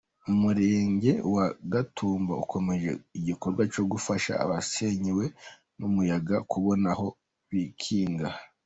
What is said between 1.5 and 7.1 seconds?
Gatumba ukomeje igikorwa cyo gufasha abasenyewe n’umuyaga kubona aho